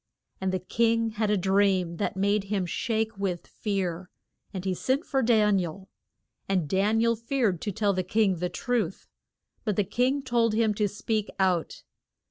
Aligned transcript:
And 0.41 0.51
the 0.51 0.57
king 0.57 1.09
had 1.11 1.29
a 1.29 1.37
dream 1.37 1.97
that 1.97 2.17
made 2.17 2.45
him 2.45 2.65
shake 2.65 3.19
with 3.19 3.45
fear, 3.45 4.09
and 4.51 4.65
he 4.65 4.73
sent 4.73 5.05
for 5.05 5.21
Dan 5.21 5.59
i 5.59 5.63
el. 5.65 5.89
And 6.49 6.67
Dan 6.67 6.99
i 7.01 7.03
el 7.03 7.15
feared 7.15 7.61
to 7.61 7.71
tell 7.71 7.93
the 7.93 8.01
king 8.01 8.37
the 8.37 8.49
truth. 8.49 9.07
But 9.63 9.75
the 9.75 9.83
king 9.83 10.23
told 10.23 10.55
him 10.55 10.73
to 10.73 10.87
speak 10.87 11.29
out. 11.37 11.83